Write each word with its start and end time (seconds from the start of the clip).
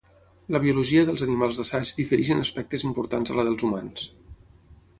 La 0.53 0.59
biologia 0.61 1.03
dels 1.09 1.23
animals 1.25 1.59
d'assaig 1.59 1.91
difereix 1.99 2.31
en 2.37 2.43
aspectes 2.45 2.87
importants 2.89 3.35
a 3.35 3.39
la 3.41 3.47
dels 3.49 3.67
humans. 3.69 4.09